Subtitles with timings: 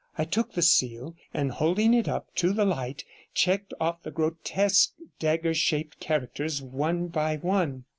[0.17, 3.05] I took the seal, and, holding it up to the light,
[3.35, 7.83] checked off the grotesque dagger shaped characters one by one.